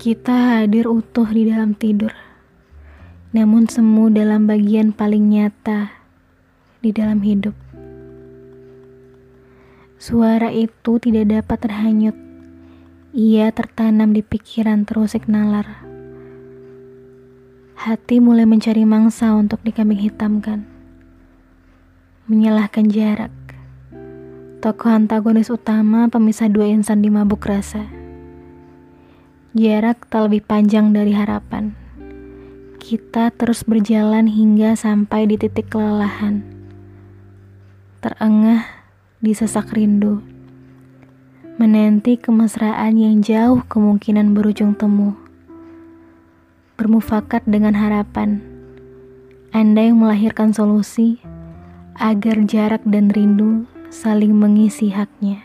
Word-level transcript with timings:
Kita 0.00 0.64
hadir 0.64 0.88
utuh 0.88 1.28
di 1.28 1.44
dalam 1.44 1.76
tidur, 1.76 2.16
namun 3.36 3.68
semu 3.68 4.08
dalam 4.08 4.48
bagian 4.48 4.96
paling 4.96 5.28
nyata 5.28 5.92
di 6.80 6.88
dalam 6.88 7.20
hidup. 7.20 7.52
Suara 10.00 10.56
itu 10.56 10.96
tidak 11.04 11.28
dapat 11.28 11.68
terhanyut. 11.68 12.16
Ia 13.12 13.52
tertanam 13.52 14.16
di 14.16 14.24
pikiran 14.24 14.88
terusik 14.88 15.28
nalar. 15.28 15.68
Hati 17.76 18.24
mulai 18.24 18.48
mencari 18.48 18.88
mangsa 18.88 19.36
untuk 19.36 19.60
dikambing 19.68 20.00
hitamkan. 20.00 20.64
Menyalahkan 22.24 22.88
jarak. 22.88 23.36
Tokoh 24.64 24.96
antagonis 24.96 25.52
utama 25.52 26.08
pemisah 26.08 26.48
dua 26.48 26.72
insan 26.72 27.04
di 27.04 27.12
mabuk 27.12 27.44
rasa. 27.44 27.99
Jarak 29.50 30.06
tak 30.06 30.30
lebih 30.30 30.46
panjang 30.46 30.94
dari 30.94 31.10
harapan. 31.10 31.74
Kita 32.78 33.34
terus 33.34 33.66
berjalan 33.66 34.30
hingga 34.30 34.78
sampai 34.78 35.26
di 35.26 35.34
titik 35.42 35.74
kelelahan. 35.74 36.46
Terengah 37.98 38.62
di 39.18 39.34
sesak 39.34 39.74
rindu. 39.74 40.22
Menanti 41.58 42.14
kemesraan 42.14 42.94
yang 42.94 43.26
jauh 43.26 43.66
kemungkinan 43.66 44.38
berujung 44.38 44.78
temu. 44.78 45.18
Bermufakat 46.78 47.42
dengan 47.42 47.74
harapan. 47.74 48.38
Anda 49.50 49.90
yang 49.90 49.98
melahirkan 49.98 50.54
solusi 50.54 51.18
agar 51.98 52.46
jarak 52.46 52.86
dan 52.86 53.10
rindu 53.10 53.66
saling 53.90 54.30
mengisi 54.30 54.94
haknya. 54.94 55.42